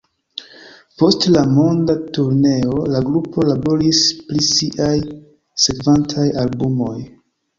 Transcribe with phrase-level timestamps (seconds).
[1.01, 4.97] Post la monda turneo, la grupo laboris pri siaj
[5.67, 6.97] sekvantaj albumoj.